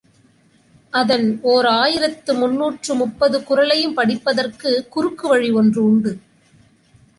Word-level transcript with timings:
அதன் 0.91 1.39
ஓர் 1.41 1.65
ஆயிரத்து 1.65 2.33
முன்னூற்று 2.33 2.95
முப்பது 2.95 3.39
குறளையும் 3.39 3.97
படிப்பதற்குக் 3.97 4.87
குறுக்குவழி 4.95 5.53
ஒன்று 5.53 5.83
உண்டு. 5.83 6.19